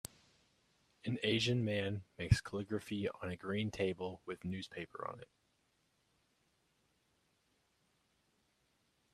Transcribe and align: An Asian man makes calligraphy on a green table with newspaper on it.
An 1.05 1.19
Asian 1.21 1.63
man 1.63 2.01
makes 2.17 2.41
calligraphy 2.41 3.07
on 3.07 3.29
a 3.29 3.35
green 3.37 3.69
table 3.69 4.19
with 4.25 4.43
newspaper 4.43 5.07
on 5.07 5.19
it. 5.19 5.29